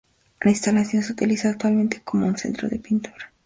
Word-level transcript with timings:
La 0.39 0.49
instalación 0.49 1.03
se 1.03 1.11
utiliza 1.13 1.49
actualmente 1.49 2.01
como 2.03 2.25
un 2.25 2.35
centro 2.35 2.67
de 2.67 2.79
pintura. 2.79 3.31